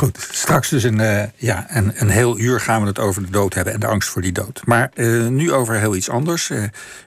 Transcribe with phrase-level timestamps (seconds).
[0.00, 3.30] Goed, straks dus een, uh, ja, een, een heel uur gaan we het over de
[3.30, 4.62] dood hebben en de angst voor die dood.
[4.64, 6.50] Maar uh, nu over heel iets anders.
[6.50, 6.62] Uh,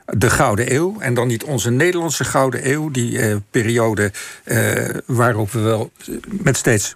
[0.05, 0.99] de Gouden Eeuw.
[0.99, 2.91] En dan niet onze Nederlandse Gouden Eeuw.
[2.91, 4.11] Die periode
[5.05, 5.91] waarop we wel
[6.25, 6.95] met steeds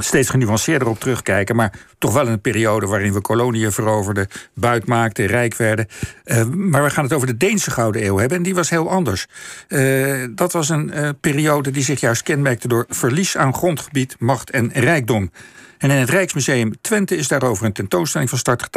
[0.00, 1.56] steeds genuanceerder op terugkijken.
[1.56, 5.86] Maar toch wel een periode waarin we koloniën veroverden, buit maakten, rijk werden.
[6.24, 8.36] Uh, maar we gaan het over de Deense Gouden Eeuw hebben.
[8.36, 9.26] En die was heel anders.
[9.68, 14.50] Uh, dat was een uh, periode die zich juist kenmerkte door verlies aan grondgebied, macht
[14.50, 15.30] en rijkdom.
[15.78, 18.68] En in het Rijksmuseum Twente is daarover een tentoonstelling van start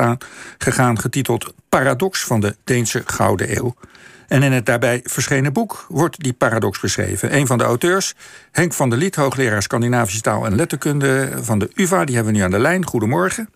[0.58, 3.76] gegaan, getiteld Paradox van de Deense Gouden Eeuw.
[4.27, 7.36] En in het daarbij verschenen boek wordt die paradox beschreven.
[7.36, 8.13] Een van de auteurs,
[8.52, 12.40] Henk van der Liet, hoogleraar Scandinavische taal en letterkunde van de UVA, die hebben we
[12.40, 12.86] nu aan de lijn.
[12.86, 13.50] Goedemorgen.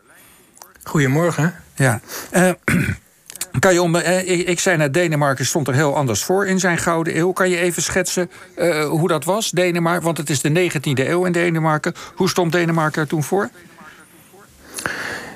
[0.83, 1.55] Goedemorgen.
[1.75, 1.99] Ja.
[2.35, 2.49] Uh,
[3.59, 6.59] kan je om, uh, ik, ik, zei net, Denemarken stond er heel anders voor in
[6.59, 7.31] zijn Gouden Eeuw.
[7.31, 10.03] Kan je even schetsen uh, hoe dat was, Denemarken?
[10.03, 11.93] Want het is de 19e eeuw in Denemarken.
[12.15, 13.49] Hoe stond Denemarken er toen voor?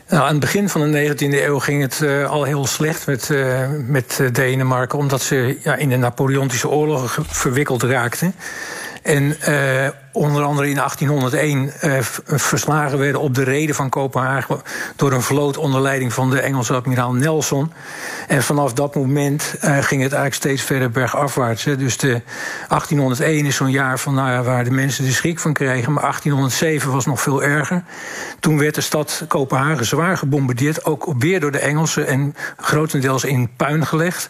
[0.09, 3.30] Nou, aan het begin van de 19e eeuw ging het uh, al heel slecht met,
[3.30, 8.36] uh, met Denemarken, omdat ze ja, in de Napoleontische oorlogen verwikkeld raakten.
[9.02, 9.38] En
[10.16, 14.61] onder andere in 1801 uh, verslagen werden op de reden van Kopenhagen
[14.95, 17.71] door een vloot onder leiding van de Engelse admiraal Nelson.
[18.27, 21.63] En vanaf dat moment uh, ging het eigenlijk steeds verder bergafwaarts.
[21.63, 22.21] Dus de
[22.67, 25.93] 1801 is zo'n jaar van, nou ja, waar de mensen de schrik van kregen.
[25.93, 27.83] Maar 1807 was nog veel erger.
[28.39, 33.49] Toen werd de stad Kopenhagen zwaar gebombardeerd, ook weer door de Engelsen en grotendeels in
[33.58, 34.30] puin gelegd.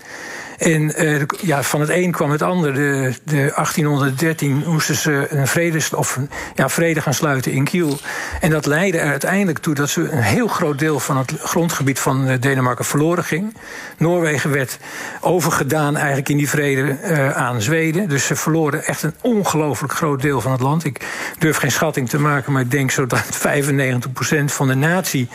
[0.57, 2.73] En uh, ja, van het een kwam het ander.
[2.73, 6.19] De, de 1813 moesten ze een vrede, of,
[6.55, 7.97] ja, vrede gaan sluiten in Kiel.
[8.41, 11.99] En dat leidde er uiteindelijk toe dat ze een heel groot deel van het grondgebied
[11.99, 13.53] van eh, Denemarken verloren ging.
[13.97, 14.79] Noorwegen werd
[15.19, 18.09] overgedaan eigenlijk in die vrede uh, aan Zweden.
[18.09, 20.85] Dus ze verloren echt een ongelooflijk groot deel van het land.
[20.85, 21.05] Ik
[21.37, 25.29] durf geen schatting te maken, maar ik denk zo dat 95% van de natie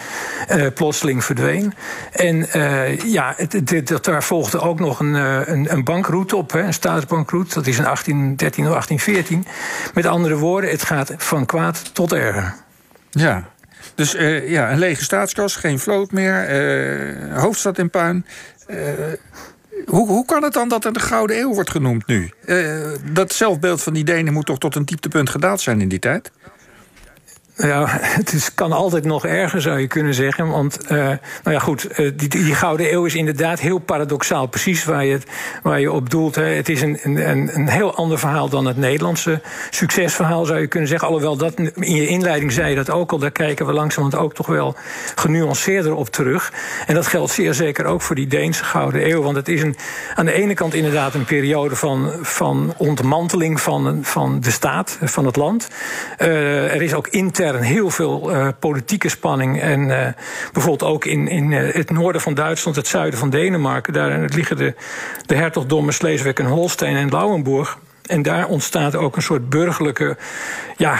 [0.75, 1.75] plotseling verdween.
[2.13, 2.47] En
[3.05, 6.55] ja, het, het, dat, daar volgde ook nog een een, eh, een, een bankroute op,
[6.55, 7.55] een staatsbankroute.
[7.55, 9.47] Dat is in 1813 of 1814.
[9.95, 12.55] Met andere woorden, het gaat van kwaad tot erger.
[13.11, 13.49] Ja,
[13.95, 16.63] dus uh, ja, een lege staatskas, geen vloot meer,
[17.29, 18.27] uh, hoofdstad in puin.
[19.87, 22.31] Hoe, hoe kan het dan dat er de Gouden Eeuw wordt genoemd nu?
[23.13, 26.31] dat zelfbeeld van die Denen moet toch tot een dieptepunt gedaald zijn in die tijd?
[27.63, 30.49] Ja, het is, kan altijd nog erger, zou je kunnen zeggen.
[30.49, 34.47] Want, uh, nou ja, goed, uh, die, die, Gouden Eeuw is inderdaad heel paradoxaal.
[34.47, 35.19] Precies waar je,
[35.63, 36.35] waar je op doelt.
[36.35, 36.45] Hè.
[36.45, 39.41] Het is een, een, een heel ander verhaal dan het Nederlandse
[39.71, 41.09] succesverhaal, zou je kunnen zeggen.
[41.09, 43.19] Alhoewel dat in je inleiding zei dat ook al.
[43.19, 44.77] Daar kijken we langzamerhand ook toch wel
[45.15, 46.53] genuanceerder op terug.
[46.87, 49.23] En dat geldt zeer zeker ook voor die Deense Gouden Eeuw.
[49.23, 49.77] Want het is een,
[50.15, 55.27] aan de ene kant inderdaad een periode van, van ontmanteling van, van de staat, van
[55.27, 55.69] het land.
[56.19, 59.61] Uh, er is ook intern intern heel veel uh, politieke spanning.
[59.61, 60.07] En uh,
[60.53, 63.93] bijvoorbeeld ook in, in uh, het noorden van Duitsland, het zuiden van Denemarken.
[63.93, 64.75] Daar liggen de,
[65.27, 67.79] de hertogdommen Sleeswijk en Holstein en Lauenburg.
[68.07, 70.17] En daar ontstaat ook een soort burgerlijke
[70.77, 70.99] ja,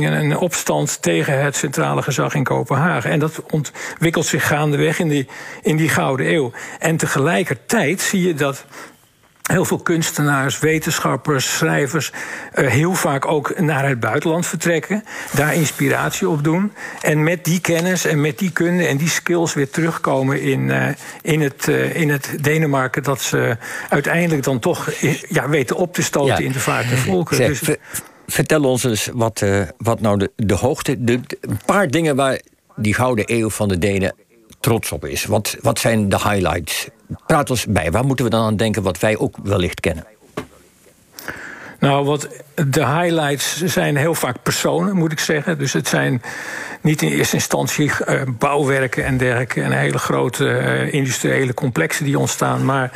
[0.00, 3.10] en opstand tegen het centrale gezag in Kopenhagen.
[3.10, 5.28] En dat ontwikkelt zich gaandeweg in die,
[5.62, 6.52] in die Gouden Eeuw.
[6.78, 8.64] En tegelijkertijd zie je dat
[9.52, 12.12] heel veel kunstenaars, wetenschappers, schrijvers
[12.54, 17.60] uh, heel vaak ook naar het buitenland vertrekken, daar inspiratie op doen en met die
[17.60, 20.88] kennis en met die kunde en die skills weer terugkomen in, uh,
[21.22, 23.56] in, het, uh, in het Denemarken dat ze
[23.88, 24.90] uiteindelijk dan toch
[25.28, 26.46] ja, weten op te stoten ja.
[26.46, 27.36] in de vaart der volken.
[27.36, 27.76] Zeg, dus...
[28.26, 29.44] Vertel ons eens wat,
[29.76, 32.40] wat nou de, de hoogte, de, een paar dingen waar
[32.76, 34.14] die gouden eeuw van de Denen
[34.62, 35.24] trots op is.
[35.24, 36.88] Wat, wat zijn de highlights?
[37.26, 37.90] Praat ons bij.
[37.90, 40.06] Waar moeten we dan aan denken wat wij ook wellicht kennen?
[41.80, 45.58] Nou, wat de highlights zijn heel vaak personen, moet ik zeggen.
[45.58, 46.22] Dus het zijn
[46.82, 49.62] niet in eerste instantie uh, bouwwerken en dergelijke...
[49.62, 52.64] en hele grote uh, industriële complexen die ontstaan...
[52.64, 52.92] maar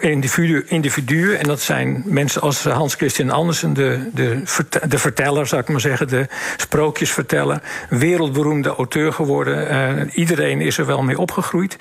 [0.00, 3.74] individu individuen, en dat zijn mensen als Hans Christian Andersen...
[3.74, 4.42] de, de,
[4.88, 6.26] de verteller, zou ik maar zeggen, de
[6.56, 7.62] sprookjesverteller...
[7.88, 10.10] wereldberoemde auteur geworden.
[10.14, 11.76] Iedereen is er wel mee opgegroeid.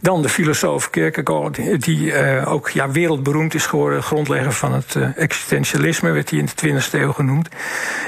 [0.00, 2.14] Dan de filosoof Kierkegaard, die
[2.46, 4.02] ook ja, wereldberoemd is geworden...
[4.02, 7.48] grondlegger van het existentialisme, werd hij in de 20e eeuw genoemd.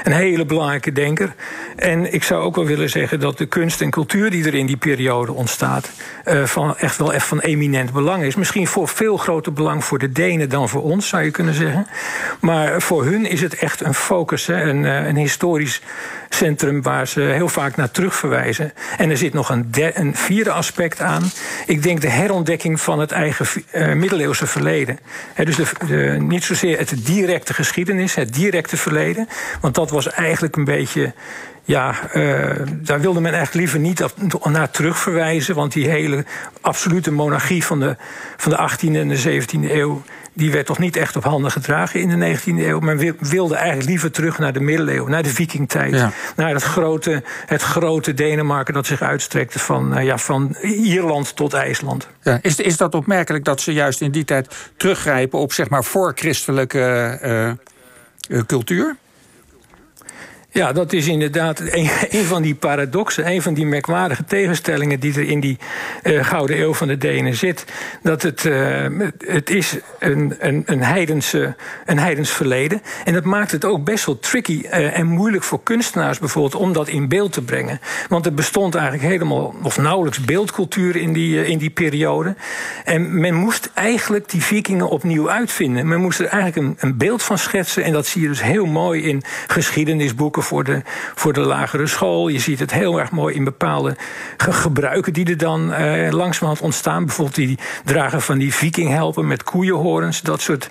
[0.03, 1.33] Een hele belangrijke denker.
[1.75, 4.65] En ik zou ook wel willen zeggen dat de kunst en cultuur die er in
[4.65, 5.91] die periode ontstaat,
[6.25, 8.35] uh, van echt wel echt van eminent belang is.
[8.35, 11.87] Misschien voor veel groter belang voor de Denen dan voor ons, zou je kunnen zeggen.
[12.39, 15.81] Maar voor hun is het echt een focus, een, uh, een historisch
[16.29, 18.73] centrum waar ze heel vaak naar terug verwijzen.
[18.97, 21.31] En er zit nog een, een vierde aspect aan.
[21.65, 24.99] Ik denk de herontdekking van het eigen uh, middeleeuwse verleden.
[25.43, 29.27] Dus de, de, niet zozeer het directe geschiedenis, het directe verleden.
[29.61, 31.13] Want dat was eigenlijk een beetje
[31.63, 31.95] ja,
[32.73, 34.05] daar wilde men eigenlijk liever niet
[34.43, 35.55] naar terugverwijzen.
[35.55, 36.25] Want die hele
[36.61, 37.95] absolute monarchie van de,
[38.37, 40.01] van de 18e en de 17e eeuw
[40.33, 42.79] die werd toch niet echt op handen gedragen in de 19e eeuw.
[42.79, 45.91] Men wilde eigenlijk liever terug naar de middeleeuwen, naar de vikingtijd.
[46.35, 51.53] Naar het grote, het grote Denemarken dat zich uitstrekte van, uh, ja, van Ierland tot
[51.53, 52.07] IJsland.
[52.21, 55.83] Ja, is, is dat opmerkelijk dat ze juist in die tijd teruggrijpen op zeg maar
[55.83, 57.51] voorchristelijke uh,
[58.47, 58.95] cultuur?
[60.53, 65.27] Ja, dat is inderdaad een, van die paradoxen, een van die merkwaardige tegenstellingen die er
[65.27, 65.57] in die
[66.03, 67.65] uh, Gouden Eeuw van de Denen zit.
[68.03, 68.85] Dat het, uh,
[69.17, 71.55] het is een, een, een, heidense,
[71.85, 72.81] een heidens verleden.
[73.05, 76.73] En dat maakt het ook best wel tricky uh, en moeilijk voor kunstenaars bijvoorbeeld om
[76.73, 77.79] dat in beeld te brengen.
[78.07, 82.35] Want er bestond eigenlijk helemaal of nauwelijks beeldcultuur in die, in die periode.
[82.85, 85.87] En men moest eigenlijk die vikingen opnieuw uitvinden.
[85.87, 87.83] Men moest er eigenlijk een, een beeld van schetsen.
[87.83, 90.81] En dat zie je dus heel mooi in geschiedenisboeken voor de,
[91.15, 92.27] voor de lagere school.
[92.27, 93.95] Je ziet het heel erg mooi in bepaalde
[94.37, 97.05] gebruiken die er dan eh, langzamerhand ontstaan.
[97.05, 100.21] Bijvoorbeeld die dragen van die vikinghelpen met koeienhorens.
[100.21, 100.69] Dat soort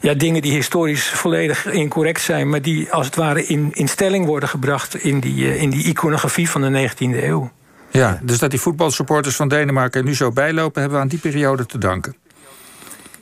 [0.00, 4.26] ja, dingen die historisch volledig incorrect zijn, maar die als het ware in, in stelling
[4.26, 7.50] worden gebracht in die, uh, in die iconografie van de 19e eeuw.
[7.90, 11.66] Ja, dus dat die voetbalsupporters van Denemarken nu zo bijlopen, hebben we aan die periode
[11.66, 12.16] te danken.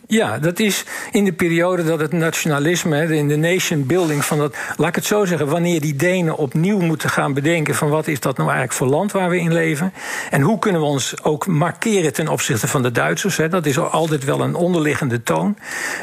[0.07, 4.57] Ja, dat is in de periode dat het nationalisme, in de nation building van dat.
[4.77, 8.21] Laat ik het zo zeggen, wanneer die Denen opnieuw moeten gaan bedenken van wat is
[8.21, 9.93] dat nou eigenlijk voor land waar we in leven.
[10.31, 13.37] En hoe kunnen we ons ook markeren ten opzichte van de Duitsers.
[13.37, 15.57] Hè, dat is altijd wel een onderliggende toon.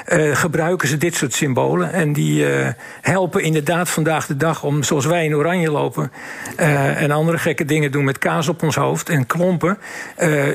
[0.07, 1.93] Uh, gebruiken ze dit soort symbolen.
[1.93, 2.67] En die uh,
[3.01, 6.11] helpen inderdaad vandaag de dag om, zoals wij in Oranje lopen.
[6.59, 9.77] Uh, en andere gekke dingen doen met kaas op ons hoofd en klompen.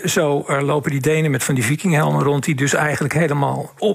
[0.05, 3.35] zo lopen die Denen met van die vikinghelmen rond, die dus eigenlijk helemaal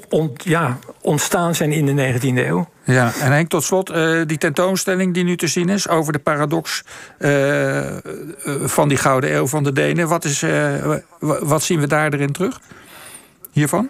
[0.10, 2.70] op, ja, ontstaan zijn in de 19e eeuw.
[2.84, 6.20] Ja, en Henk, tot slot, uh, die tentoonstelling die nu te zien is over de
[6.20, 6.84] paradox
[7.20, 7.82] uh,
[8.64, 10.08] van die Gouden Eeuw van de Denen.
[10.08, 10.46] Wat, is,
[11.20, 12.60] wat zien we daar erin terug?
[13.52, 13.90] Hiervan?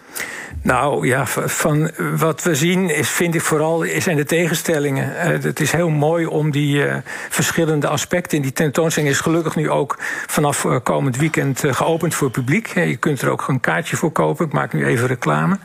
[0.63, 5.09] Nou ja, van wat we zien is, vind ik vooral zijn de tegenstellingen.
[5.09, 6.95] Uh, het is heel mooi om die uh,
[7.29, 8.41] verschillende aspecten.
[8.41, 9.95] Die tentoonstelling is gelukkig nu ook
[10.27, 12.67] vanaf komend weekend geopend voor publiek.
[12.67, 14.45] je kunt er ook een kaartje voor kopen.
[14.45, 15.57] Ik maak nu even reclame.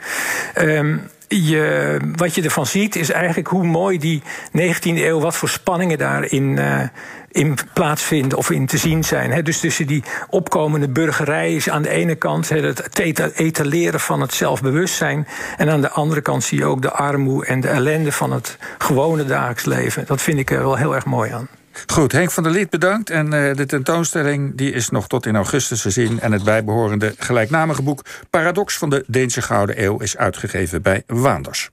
[0.58, 5.48] Um, je, wat je ervan ziet is eigenlijk hoe mooi die 19e eeuw, wat voor
[5.48, 6.80] spanningen daarin uh,
[7.30, 9.44] in plaatsvinden of in te zien zijn.
[9.44, 12.98] dus tussen die opkomende burgerij is aan de ene kant het
[13.34, 15.26] etaleren van het zelfbewustzijn.
[15.56, 18.58] En aan de andere kant zie je ook de armoede en de ellende van het
[18.78, 20.04] gewone dagelijks leven.
[20.06, 21.48] Dat vind ik er wel heel erg mooi aan.
[21.86, 23.10] Goed, Henk van der Liet bedankt.
[23.10, 26.20] En uh, de tentoonstelling die is nog tot in augustus te zien.
[26.20, 31.70] En het bijbehorende gelijknamige boek Paradox van de Deense Gouden Eeuw is uitgegeven bij Waanders.